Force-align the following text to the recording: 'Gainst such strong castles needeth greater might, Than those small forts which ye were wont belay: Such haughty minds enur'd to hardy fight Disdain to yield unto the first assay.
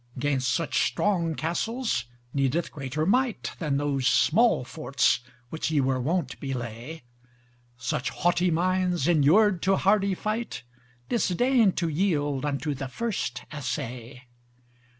'Gainst 0.17 0.51
such 0.51 0.81
strong 0.87 1.35
castles 1.35 2.05
needeth 2.33 2.71
greater 2.71 3.05
might, 3.05 3.51
Than 3.59 3.77
those 3.77 4.07
small 4.07 4.63
forts 4.63 5.19
which 5.49 5.69
ye 5.69 5.79
were 5.79 6.01
wont 6.01 6.39
belay: 6.39 7.03
Such 7.77 8.09
haughty 8.09 8.49
minds 8.49 9.07
enur'd 9.07 9.61
to 9.61 9.75
hardy 9.75 10.15
fight 10.15 10.63
Disdain 11.07 11.73
to 11.73 11.87
yield 11.87 12.47
unto 12.47 12.73
the 12.73 12.87
first 12.87 13.45
assay. 13.51 14.23